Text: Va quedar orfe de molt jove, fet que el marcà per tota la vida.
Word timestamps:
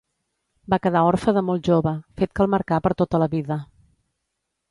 Va 0.73 0.77
quedar 0.85 1.03
orfe 1.09 1.33
de 1.35 1.43
molt 1.49 1.65
jove, 1.69 1.93
fet 2.21 2.33
que 2.39 2.45
el 2.45 2.51
marcà 2.55 2.81
per 2.87 2.93
tota 3.03 3.23
la 3.25 3.31
vida. 3.37 3.59